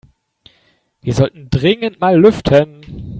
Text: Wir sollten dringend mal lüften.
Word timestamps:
Wir 1.03 1.13
sollten 1.13 1.51
dringend 1.51 1.99
mal 1.99 2.19
lüften. 2.19 2.81